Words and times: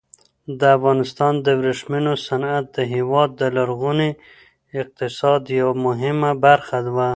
د 0.59 0.61
افغانستان 0.77 1.33
د 1.45 1.47
ورېښمو 1.59 2.13
صنعت 2.27 2.65
د 2.75 2.77
هېواد 2.93 3.29
د 3.35 3.41
لرغوني 3.57 4.11
اقتصاد 4.81 5.41
یوه 5.59 5.75
مهمه 5.85 6.31
برخه 6.45 6.77
وه. 6.95 7.09